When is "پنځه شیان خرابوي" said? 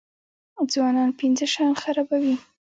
1.19-2.35